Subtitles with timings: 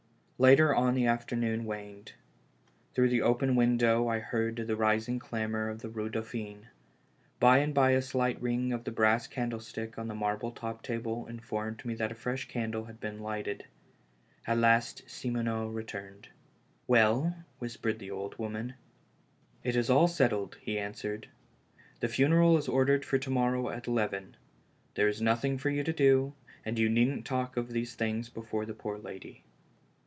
[0.41, 2.13] Later on the afternoon waned.
[2.95, 4.09] Through the open win 252 THE LAST HOPE.
[4.09, 6.63] dow I heard the rising clamor of the Eue Danphine.
[7.39, 11.27] By and by a slight ring of the brass candlestick on tlie marble topped table
[11.27, 13.65] informed me that a fresh candle had been lighted.
[14.47, 16.29] At last Simoneau returned.
[16.87, 18.73] "Well?" whispered the old woman.
[19.63, 21.27] "It is all settled," he .answered;
[21.99, 24.35] "the funeral is or dered for to morrow' at eleven.
[24.95, 26.33] There is nothing for you to do,
[26.65, 29.43] and you needn't talk of these things before the poor lady."